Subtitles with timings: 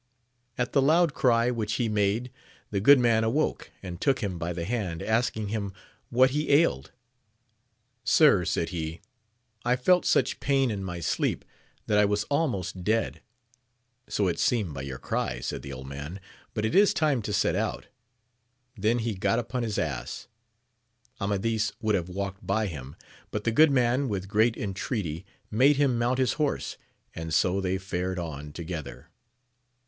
[0.57, 2.31] At the loud cry which he made
[2.71, 5.73] the good man awoke, and took him by the hand, asking him
[6.09, 6.91] what he ailed?
[8.03, 8.99] Sir, said he,
[9.63, 11.45] I felt such pain in my sleep
[11.85, 13.21] that I was almost dead.
[14.09, 16.19] So it seemed by your cry, said the old man,
[16.55, 17.85] but it is time to set out;
[18.75, 20.25] then he got upon his ass.
[21.19, 22.95] Amadis would have walked by him,
[23.29, 26.75] but the good man with great entreaty made him mount his horse,
[27.13, 29.07] and so they fared on together.